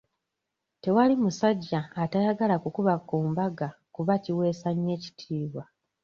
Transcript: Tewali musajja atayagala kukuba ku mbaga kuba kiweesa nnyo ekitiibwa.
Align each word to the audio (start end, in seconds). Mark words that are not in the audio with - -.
Tewali 0.81 1.15
musajja 1.23 1.81
atayagala 2.03 2.55
kukuba 2.63 2.93
ku 3.07 3.15
mbaga 3.29 3.67
kuba 3.95 4.13
kiweesa 4.23 4.69
nnyo 4.73 4.91
ekitiibwa. 4.97 5.63